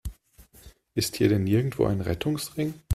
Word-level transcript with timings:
Ist 0.95 1.17
hier 1.17 1.29
denn 1.29 1.43
nirgendwo 1.43 1.85
ein 1.85 2.01
Rettungsring? 2.01 2.73